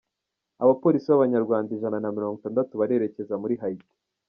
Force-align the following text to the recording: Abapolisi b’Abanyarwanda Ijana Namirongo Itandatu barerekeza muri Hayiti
Abapolisi 0.63 1.07
b’Abanyarwanda 1.09 1.69
Ijana 1.75 1.97
Namirongo 2.01 2.37
Itandatu 2.39 2.71
barerekeza 2.79 3.33
muri 3.41 3.53
Hayiti 3.61 3.95